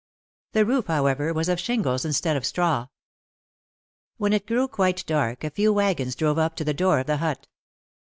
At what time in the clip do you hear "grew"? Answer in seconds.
4.47-4.67